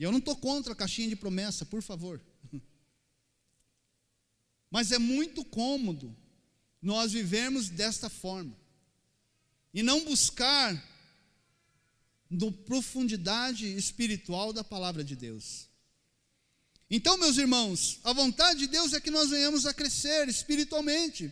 [0.00, 2.18] E eu não estou contra a caixinha de promessa, por favor.
[4.70, 6.16] Mas é muito cômodo
[6.80, 8.56] nós vivermos desta forma
[9.74, 10.82] e não buscar
[12.30, 15.68] no profundidade espiritual da palavra de Deus.
[16.88, 21.30] Então, meus irmãos, a vontade de Deus é que nós venhamos a crescer espiritualmente.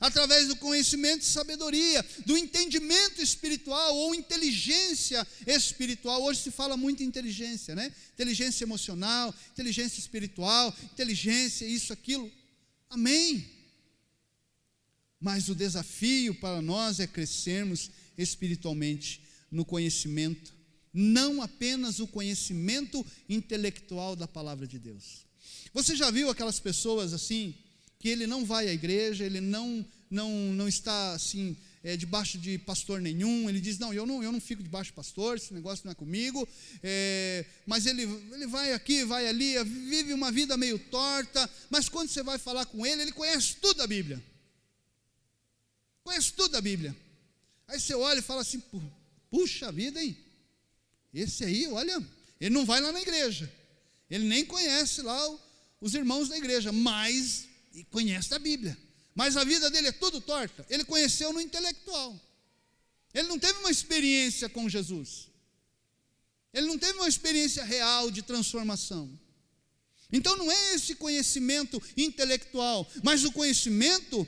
[0.00, 6.22] Através do conhecimento e sabedoria, do entendimento espiritual ou inteligência espiritual.
[6.22, 7.92] Hoje se fala muito em inteligência, né?
[8.14, 12.32] Inteligência emocional, inteligência espiritual, inteligência, isso, aquilo.
[12.88, 13.46] Amém.
[15.20, 20.54] Mas o desafio para nós é crescermos espiritualmente no conhecimento,
[20.92, 25.26] não apenas o conhecimento intelectual da palavra de Deus.
[25.74, 27.54] Você já viu aquelas pessoas assim,
[28.00, 32.56] que ele não vai à igreja, ele não, não, não está assim, é, debaixo de
[32.58, 35.84] pastor nenhum, ele diz, não eu, não, eu não fico debaixo de pastor, esse negócio
[35.84, 36.48] não é comigo,
[36.82, 42.08] é, mas ele, ele vai aqui, vai ali, vive uma vida meio torta, mas quando
[42.08, 44.22] você vai falar com ele, ele conhece tudo da Bíblia,
[46.02, 46.96] conhece tudo da Bíblia,
[47.68, 48.62] aí você olha e fala assim,
[49.30, 50.16] puxa vida, hein,
[51.12, 52.02] esse aí, olha,
[52.40, 53.52] ele não vai lá na igreja,
[54.10, 55.38] ele nem conhece lá
[55.82, 57.49] os irmãos da igreja, mas
[57.90, 58.76] conhece a Bíblia.
[59.14, 60.64] Mas a vida dele é tudo torta.
[60.68, 62.18] Ele conheceu no intelectual.
[63.12, 65.28] Ele não teve uma experiência com Jesus.
[66.52, 69.18] Ele não teve uma experiência real de transformação.
[70.12, 74.26] Então não é esse conhecimento intelectual, mas o conhecimento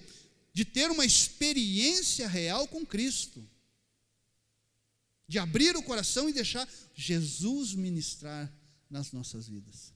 [0.53, 3.45] de ter uma experiência real com Cristo.
[5.27, 8.53] De abrir o coração e deixar Jesus ministrar
[8.91, 9.93] nas nossas vidas.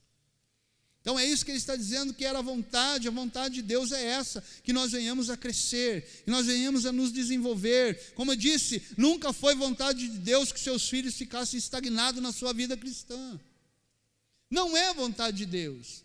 [1.07, 3.93] Então é isso que ele está dizendo que era a vontade, a vontade de Deus
[3.93, 8.13] é essa, que nós venhamos a crescer, que nós venhamos a nos desenvolver.
[8.17, 12.53] Como eu disse, nunca foi vontade de Deus que seus filhos ficassem estagnados na sua
[12.53, 13.41] vida cristã.
[14.51, 16.03] Não é vontade de Deus.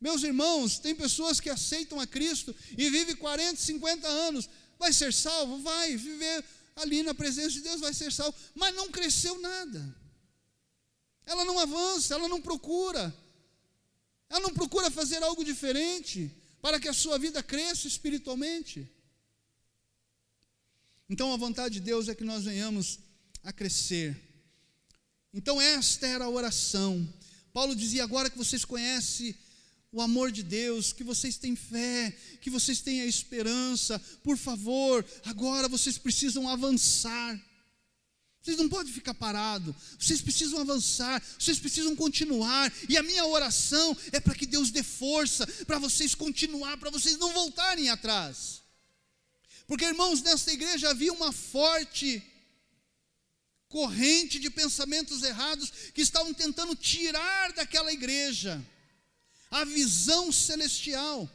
[0.00, 4.48] Meus irmãos, tem pessoas que aceitam a Cristo e vivem 40, 50 anos.
[4.78, 5.58] Vai ser salvo?
[5.58, 6.42] Vai viver
[6.74, 9.94] ali na presença de Deus, vai ser salvo, mas não cresceu nada.
[11.26, 13.14] Ela não avança, ela não procura.
[14.28, 18.88] Ela não procura fazer algo diferente para que a sua vida cresça espiritualmente.
[21.08, 22.98] Então a vontade de Deus é que nós venhamos
[23.44, 24.20] a crescer.
[25.32, 27.08] Então esta era a oração.
[27.52, 29.34] Paulo dizia: agora que vocês conhecem
[29.92, 32.10] o amor de Deus, que vocês têm fé,
[32.40, 37.40] que vocês têm a esperança, por favor, agora vocês precisam avançar.
[38.46, 42.72] Vocês não podem ficar parados, vocês precisam avançar, vocês precisam continuar.
[42.88, 47.18] E a minha oração é para que Deus dê força para vocês continuar, para vocês
[47.18, 48.62] não voltarem atrás.
[49.66, 52.22] Porque, irmãos, nesta igreja havia uma forte
[53.68, 58.64] corrente de pensamentos errados que estavam tentando tirar daquela igreja
[59.50, 61.28] a visão celestial.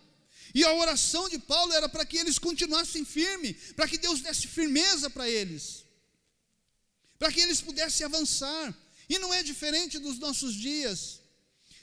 [0.55, 4.47] E a oração de Paulo era para que eles continuassem firmes, para que Deus desse
[4.47, 5.80] firmeza para eles
[7.21, 8.75] para que eles pudessem avançar.
[9.07, 11.19] E não é diferente dos nossos dias.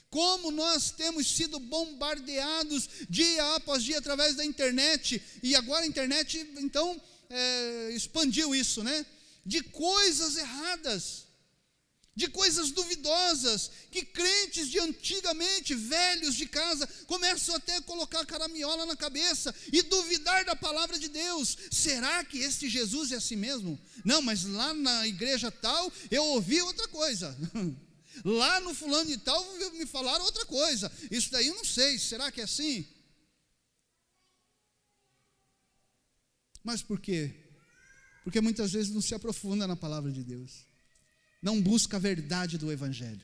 [0.09, 6.45] Como nós temos sido bombardeados dia após dia através da internet, e agora a internet
[6.57, 9.05] então é, expandiu isso, né?
[9.45, 11.28] De coisas erradas
[12.19, 18.85] de coisas duvidosas, que crentes de antigamente, velhos de casa, começam até a colocar caramiola
[18.85, 21.57] na cabeça e duvidar da palavra de Deus.
[21.71, 23.79] Será que este Jesus é assim mesmo?
[24.03, 27.35] Não, mas lá na igreja tal eu ouvi outra coisa.
[28.25, 30.91] Lá no fulano de tal me falaram outra coisa.
[31.09, 32.85] Isso daí eu não sei, será que é assim?
[36.61, 37.33] Mas por quê?
[38.25, 40.68] Porque muitas vezes não se aprofunda na palavra de Deus
[41.41, 43.21] não busca a verdade do Evangelho.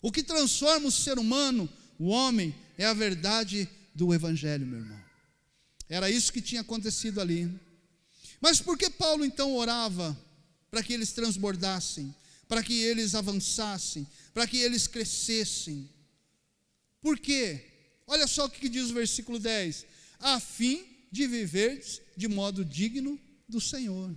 [0.00, 5.00] O que transforma o ser humano, o homem, é a verdade do Evangelho, meu irmão.
[5.88, 7.50] Era isso que tinha acontecido ali.
[8.40, 10.16] Mas por que Paulo então orava
[10.70, 12.14] para que eles transbordassem,
[12.48, 15.88] para que eles avançassem, para que eles crescessem?
[17.00, 17.64] Por quê?
[18.06, 19.86] Olha só o que diz o versículo 10:
[20.20, 21.82] a fim de viver
[22.16, 24.14] de modo digno do Senhor.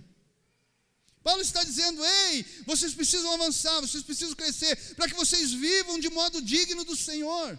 [1.22, 6.08] Paulo está dizendo: ei, vocês precisam avançar, vocês precisam crescer, para que vocês vivam de
[6.10, 7.58] modo digno do Senhor.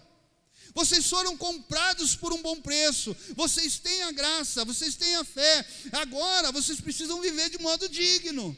[0.73, 5.67] Vocês foram comprados por um bom preço, vocês têm a graça, vocês têm a fé,
[5.91, 8.55] agora vocês precisam viver de modo digno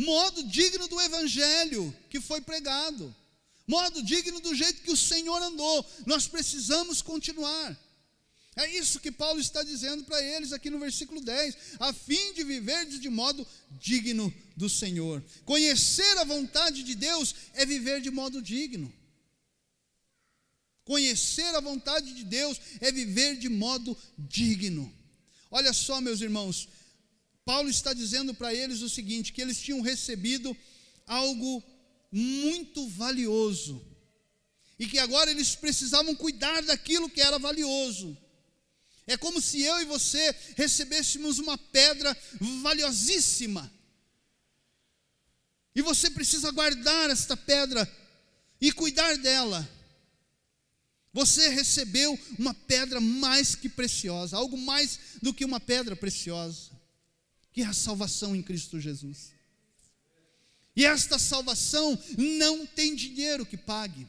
[0.00, 3.14] modo digno do Evangelho que foi pregado,
[3.66, 5.86] modo digno do jeito que o Senhor andou.
[6.06, 7.78] Nós precisamos continuar.
[8.56, 12.42] É isso que Paulo está dizendo para eles aqui no versículo 10, a fim de
[12.42, 15.22] viver de modo digno do Senhor.
[15.44, 18.92] Conhecer a vontade de Deus é viver de modo digno.
[20.84, 24.92] Conhecer a vontade de Deus é viver de modo digno.
[25.48, 26.68] Olha só, meus irmãos,
[27.44, 30.56] Paulo está dizendo para eles o seguinte: que eles tinham recebido
[31.06, 31.62] algo
[32.10, 33.80] muito valioso,
[34.78, 38.16] e que agora eles precisavam cuidar daquilo que era valioso.
[39.10, 42.16] É como se eu e você recebêssemos uma pedra
[42.62, 43.68] valiosíssima.
[45.74, 47.90] E você precisa guardar esta pedra
[48.60, 49.68] e cuidar dela.
[51.12, 56.70] Você recebeu uma pedra mais que preciosa, algo mais do que uma pedra preciosa,
[57.50, 59.32] que é a salvação em Cristo Jesus.
[60.76, 64.06] E esta salvação não tem dinheiro que pague,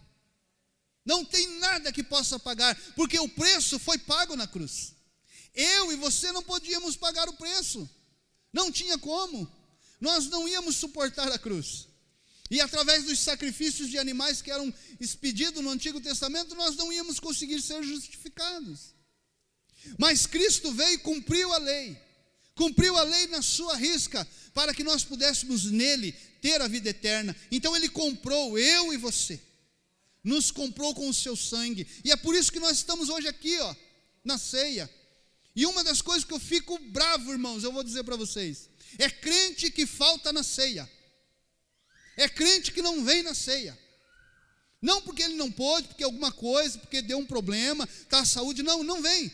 [1.12, 4.94] não tem nada que possa pagar, porque o preço foi pago na cruz.
[5.54, 7.90] Eu e você não podíamos pagar o preço,
[8.54, 9.52] não tinha como,
[10.00, 11.90] nós não íamos suportar a cruz.
[12.50, 17.20] E através dos sacrifícios de animais que eram expedidos no Antigo Testamento, nós não íamos
[17.20, 18.96] conseguir ser justificados.
[19.98, 21.98] Mas Cristo veio e cumpriu a lei,
[22.56, 27.36] cumpriu a lei na sua risca, para que nós pudéssemos nele ter a vida eterna.
[27.52, 29.42] Então ele comprou eu e você,
[30.24, 33.60] nos comprou com o seu sangue, e é por isso que nós estamos hoje aqui,
[33.60, 33.76] ó,
[34.24, 34.90] na ceia.
[35.56, 39.10] E uma das coisas que eu fico bravo, irmãos, eu vou dizer para vocês, é
[39.10, 40.90] crente que falta na ceia.
[42.16, 43.78] É crente que não vem na ceia.
[44.82, 48.64] Não porque ele não pôde, porque alguma coisa, porque deu um problema, está a saúde.
[48.64, 49.32] Não, não vem.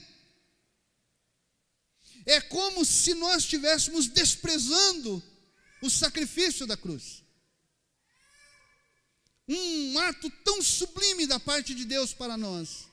[2.26, 5.24] É como se nós estivéssemos desprezando
[5.82, 7.24] o sacrifício da cruz.
[9.48, 12.88] Um ato tão sublime da parte de Deus para nós.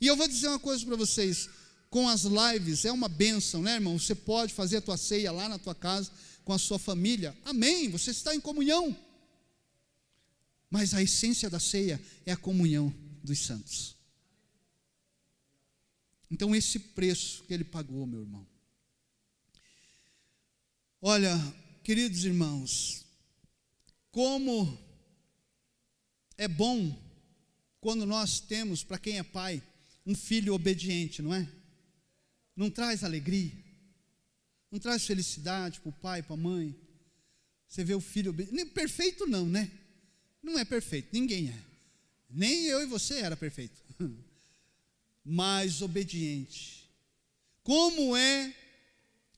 [0.00, 1.48] E eu vou dizer uma coisa para vocês:
[1.88, 3.98] com as lives, é uma bênção, né, irmão?
[3.98, 6.10] Você pode fazer a tua ceia lá na tua casa,
[6.44, 7.36] com a sua família.
[7.44, 7.88] Amém.
[7.88, 8.94] Você está em comunhão.
[10.68, 12.92] Mas a essência da ceia é a comunhão
[13.22, 13.94] dos santos.
[16.30, 18.46] Então, esse preço que ele pagou, meu irmão.
[21.00, 21.38] Olha,
[21.84, 23.04] queridos irmãos,
[24.10, 24.83] como
[26.36, 26.96] é bom
[27.80, 29.62] quando nós temos, para quem é pai,
[30.06, 31.48] um filho obediente, não é?
[32.56, 33.52] Não traz alegria,
[34.70, 36.74] não traz felicidade para o pai, para a mãe.
[37.68, 39.70] Você vê o filho obediente, perfeito não, né?
[40.44, 41.58] não é perfeito, ninguém é.
[42.28, 43.80] Nem eu e você era perfeito.
[45.24, 46.90] Mas obediente.
[47.62, 48.54] Como é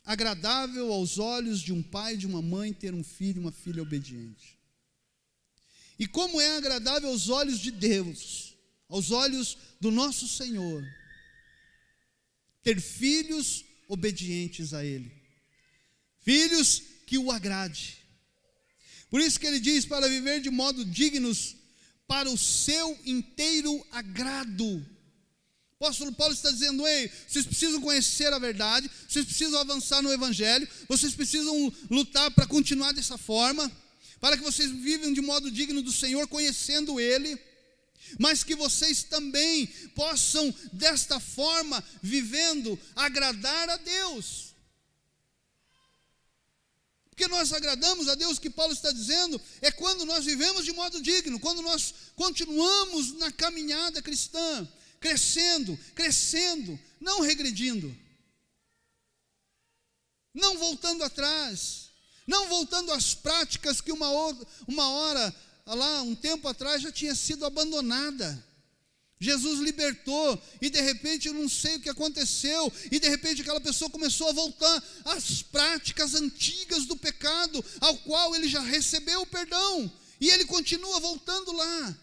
[0.05, 3.82] agradável aos olhos de um pai e de uma mãe ter um filho uma filha
[3.82, 4.59] obediente.
[5.99, 8.55] E como é agradável aos olhos de Deus,
[8.88, 10.84] aos olhos do nosso Senhor,
[12.62, 15.12] ter filhos obedientes a Ele,
[16.22, 18.07] filhos que o agrade,
[19.11, 21.57] por isso que ele diz para viver de modo dignos
[22.07, 24.64] para o seu inteiro agrado.
[25.78, 30.12] O apóstolo Paulo está dizendo: ei, vocês precisam conhecer a verdade, vocês precisam avançar no
[30.12, 33.70] Evangelho, vocês precisam lutar para continuar dessa forma,
[34.21, 37.39] para que vocês vivam de modo digno do Senhor, conhecendo Ele,
[38.19, 44.55] mas que vocês também possam, desta forma, vivendo, agradar a Deus.
[47.11, 51.01] Porque nós agradamos a Deus, que Paulo está dizendo é quando nós vivemos de modo
[51.01, 54.69] digno, quando nós continuamos na caminhada cristã,
[55.01, 57.97] crescendo, crescendo, não regredindo,
[60.35, 61.86] não voltando atrás,
[62.27, 64.09] não voltando às práticas que uma,
[64.66, 65.35] uma hora,
[65.66, 68.45] lá, um tempo atrás já tinha sido abandonada.
[69.18, 73.61] Jesus libertou, e de repente eu não sei o que aconteceu, e de repente aquela
[73.61, 79.27] pessoa começou a voltar às práticas antigas do pecado, ao qual ele já recebeu o
[79.27, 81.97] perdão, e ele continua voltando lá.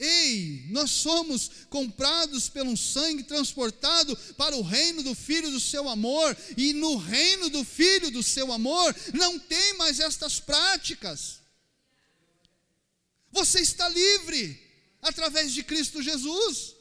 [0.00, 6.34] Ei, nós somos comprados pelo sangue transportado para o reino do Filho do seu amor,
[6.56, 11.40] e no reino do Filho do seu amor não tem mais estas práticas.
[13.30, 14.58] Você está livre
[15.02, 16.74] através de Cristo Jesus.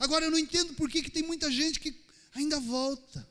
[0.00, 1.94] Agora eu não entendo por que, que tem muita gente que
[2.34, 3.26] ainda volta,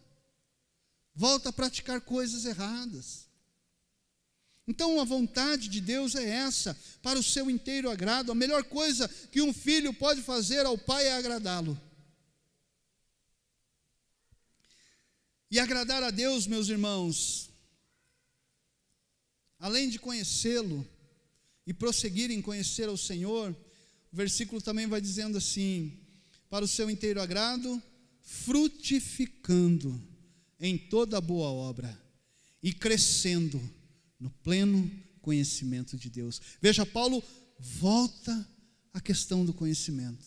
[1.14, 3.25] volta a praticar coisas erradas.
[4.68, 8.32] Então a vontade de Deus é essa, para o seu inteiro agrado.
[8.32, 11.80] A melhor coisa que um filho pode fazer ao pai é agradá-lo.
[15.52, 17.50] E agradar a Deus, meus irmãos,
[19.60, 20.86] além de conhecê-lo,
[21.68, 23.56] e prosseguir em conhecer ao Senhor,
[24.12, 26.00] o versículo também vai dizendo assim:
[26.50, 27.82] para o seu inteiro agrado,
[28.22, 30.02] frutificando
[30.60, 32.00] em toda boa obra
[32.62, 33.62] e crescendo
[34.26, 36.42] no pleno conhecimento de Deus.
[36.60, 37.24] Veja, Paulo
[37.60, 38.34] volta
[38.92, 40.26] à questão do conhecimento,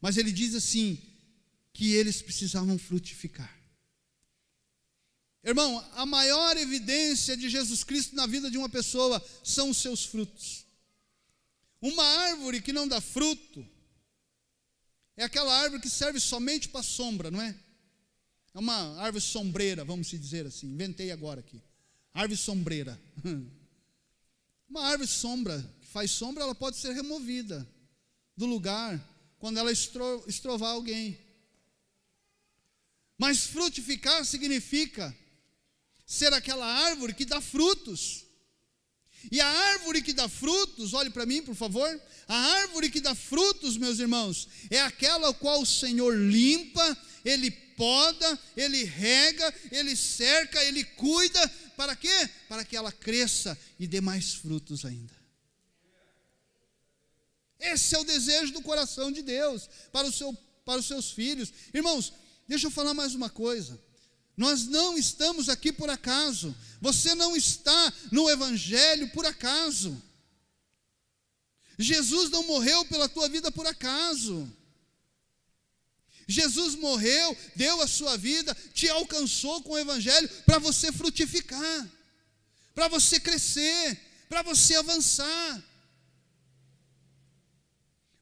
[0.00, 0.98] mas ele diz assim:
[1.74, 3.52] que eles precisavam frutificar.
[5.42, 10.04] Irmão, a maior evidência de Jesus Cristo na vida de uma pessoa são os seus
[10.06, 10.64] frutos.
[11.82, 13.66] Uma árvore que não dá fruto,
[15.16, 17.54] É aquela árvore que serve somente para sombra, não é?
[18.52, 20.66] É uma árvore sombreira, vamos dizer assim.
[20.66, 21.62] Inventei agora aqui.
[22.14, 23.00] Árvore sombreira.
[24.70, 27.68] Uma árvore sombra, que faz sombra, ela pode ser removida
[28.36, 28.98] do lugar
[29.38, 31.18] quando ela estro, estrovar alguém.
[33.18, 35.14] Mas frutificar significa
[36.06, 38.24] ser aquela árvore que dá frutos.
[39.30, 41.88] E a árvore que dá frutos, olhe para mim, por favor.
[42.28, 48.38] A árvore que dá frutos, meus irmãos, é aquela qual o Senhor limpa, ele poda,
[48.56, 52.30] ele rega, ele cerca, ele cuida, para quê?
[52.48, 55.14] Para que ela cresça e dê mais frutos ainda.
[57.58, 60.32] Esse é o desejo do coração de Deus para, o seu,
[60.64, 61.52] para os seus filhos.
[61.72, 62.12] Irmãos,
[62.46, 63.80] deixa eu falar mais uma coisa.
[64.36, 66.54] Nós não estamos aqui por acaso.
[66.80, 70.00] Você não está no Evangelho por acaso.
[71.78, 74.50] Jesus não morreu pela tua vida por acaso.
[76.26, 81.88] Jesus morreu, deu a sua vida, te alcançou com o Evangelho para você frutificar,
[82.74, 85.62] para você crescer, para você avançar,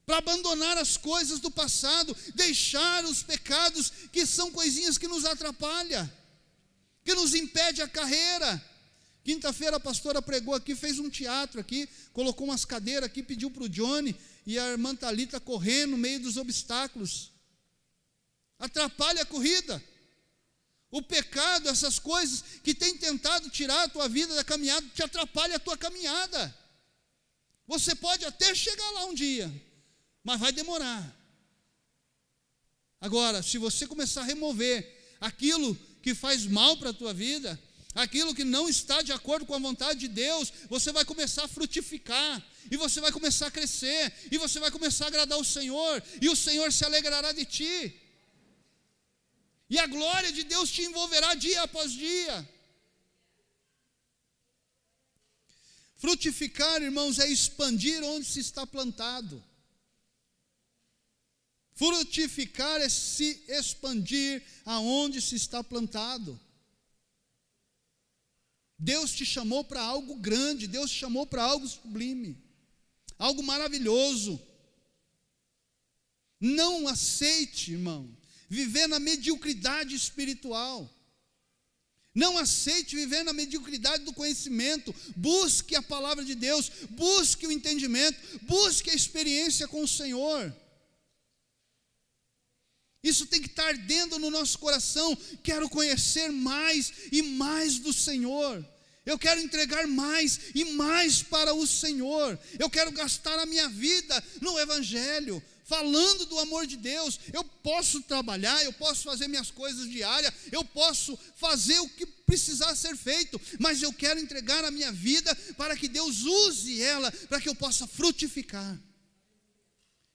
[0.05, 6.09] para abandonar as coisas do passado, deixar os pecados que são coisinhas que nos atrapalham,
[7.05, 8.63] que nos impede a carreira.
[9.23, 13.63] Quinta-feira a pastora pregou aqui, fez um teatro aqui, colocou umas cadeiras aqui, pediu para
[13.63, 14.13] o Johnny
[14.45, 17.32] e a irmã Thalita correr no meio dos obstáculos
[18.63, 19.83] atrapalha a corrida.
[20.89, 25.57] O pecado, essas coisas que tem tentado tirar a tua vida da caminhada, te atrapalha
[25.57, 26.55] a tua caminhada.
[27.67, 29.51] Você pode até chegar lá um dia,
[30.23, 31.03] mas vai demorar.
[33.01, 37.59] Agora, se você começar a remover aquilo que faz mal para a tua vida,
[37.93, 41.47] aquilo que não está de acordo com a vontade de Deus, você vai começar a
[41.49, 42.41] frutificar,
[42.71, 46.29] e você vai começar a crescer, e você vai começar a agradar o Senhor, e
[46.29, 47.99] o Senhor se alegrará de ti.
[49.73, 52.47] E a glória de Deus te envolverá dia após dia.
[55.95, 59.43] Frutificar, irmãos, é expandir onde se está plantado.
[61.73, 66.39] Frutificar é se expandir aonde se está plantado.
[68.77, 72.37] Deus te chamou para algo grande, Deus te chamou para algo sublime,
[73.17, 74.39] algo maravilhoso.
[76.39, 78.15] Não aceite, irmão,
[78.53, 80.89] viver na mediocridade espiritual.
[82.13, 84.93] Não aceite viver na mediocridade do conhecimento.
[85.15, 90.55] Busque a palavra de Deus, busque o entendimento, busque a experiência com o Senhor.
[93.03, 95.17] Isso tem que estar ardendo no nosso coração.
[95.43, 98.63] Quero conhecer mais e mais do Senhor.
[99.05, 102.39] Eu quero entregar mais e mais para o Senhor.
[102.57, 107.19] Eu quero gastar a minha vida no Evangelho falando do amor de Deus.
[107.31, 112.75] Eu posso trabalhar, eu posso fazer minhas coisas diárias, eu posso fazer o que precisar
[112.75, 117.39] ser feito, mas eu quero entregar a minha vida para que Deus use ela, para
[117.39, 118.79] que eu possa frutificar.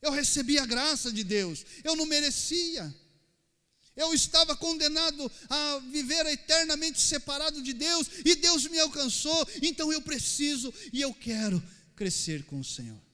[0.01, 2.95] Eu recebi a graça de Deus, eu não merecia.
[3.97, 10.01] Eu estava condenado a viver eternamente separado de Deus, e Deus me alcançou, então eu
[10.01, 11.61] preciso e eu quero
[11.97, 13.08] crescer com o Senhor.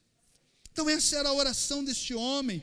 [0.75, 2.61] Então, essa era a oração deste homem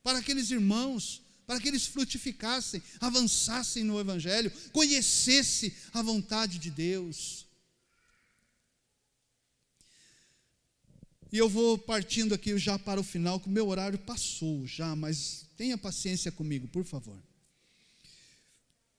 [0.00, 7.44] para aqueles irmãos, para que eles frutificassem, avançassem no Evangelho, conhecessem a vontade de Deus.
[11.32, 14.94] E eu vou partindo aqui já para o final, que o meu horário passou já,
[14.94, 17.20] mas tenha paciência comigo, por favor.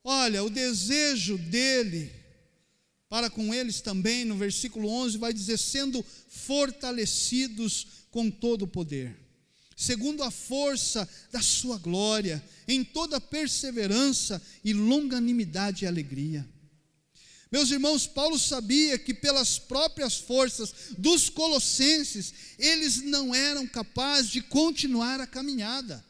[0.03, 2.11] Olha, o desejo dele
[3.09, 9.17] para com eles também, no versículo 11, vai dizer: sendo fortalecidos com todo o poder,
[9.75, 16.47] segundo a força da sua glória, em toda perseverança e longanimidade e alegria.
[17.51, 24.39] Meus irmãos, Paulo sabia que pelas próprias forças dos colossenses, eles não eram capazes de
[24.39, 26.05] continuar a caminhada.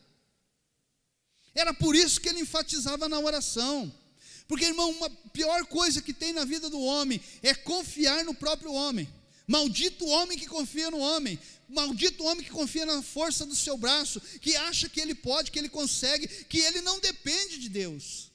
[1.56, 3.90] Era por isso que ele enfatizava na oração.
[4.50, 8.74] Porque, irmão, uma pior coisa que tem na vida do homem é confiar no próprio
[8.74, 9.08] homem.
[9.48, 11.40] Maldito homem que confia no homem.
[11.70, 15.52] Maldito o homem que confia na força do seu braço, que acha que ele pode,
[15.52, 18.32] que ele consegue, que ele não depende de Deus.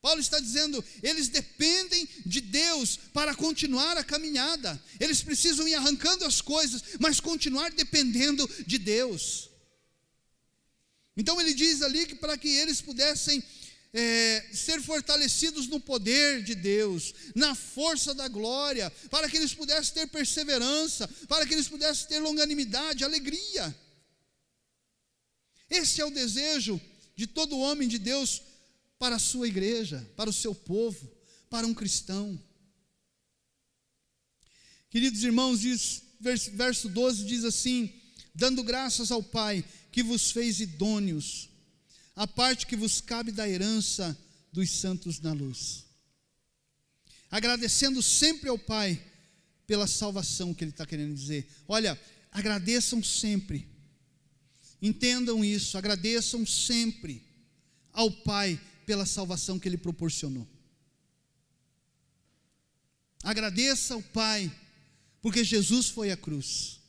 [0.00, 4.82] Paulo está dizendo, eles dependem de Deus para continuar a caminhada.
[4.98, 9.50] Eles precisam ir arrancando as coisas, mas continuar dependendo de Deus.
[11.14, 13.44] Então ele diz ali que para que eles pudessem
[13.92, 19.94] é, ser fortalecidos no poder de Deus, na força da glória, para que eles pudessem
[19.94, 23.76] ter perseverança, para que eles pudessem ter longanimidade, alegria.
[25.68, 26.80] Esse é o desejo
[27.16, 28.42] de todo homem de Deus
[28.98, 31.10] para a sua igreja, para o seu povo,
[31.48, 32.40] para um cristão.
[34.88, 37.92] Queridos irmãos, diz, verso 12 diz assim:
[38.34, 41.49] dando graças ao Pai que vos fez idôneos,
[42.20, 44.14] a parte que vos cabe da herança
[44.52, 45.86] dos santos na luz.
[47.30, 49.02] Agradecendo sempre ao Pai
[49.66, 51.48] pela salvação que Ele está querendo dizer.
[51.66, 51.98] Olha,
[52.30, 53.66] agradeçam sempre.
[54.82, 57.26] Entendam isso, agradeçam sempre
[57.90, 60.46] ao Pai pela salvação que Ele proporcionou.
[63.22, 64.54] Agradeça ao Pai,
[65.22, 66.80] porque Jesus foi à cruz.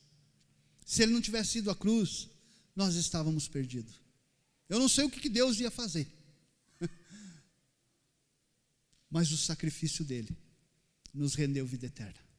[0.85, 2.27] Se Ele não tivesse ido à cruz,
[2.75, 4.01] nós estávamos perdidos.
[4.71, 6.07] Eu não sei o que Deus ia fazer,
[9.11, 10.33] mas o sacrifício dele
[11.13, 12.30] nos rendeu vida eterna.